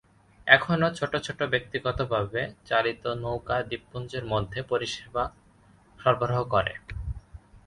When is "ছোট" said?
0.93-1.13, 1.17-1.39